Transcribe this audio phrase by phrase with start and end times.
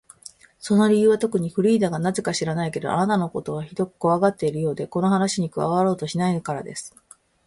[0.57, 6.95] その理由はとくに、フリーダがなぜか知らないけれど、あなたのことをひどくこわがっているようで、この話に加わろうとしないからです。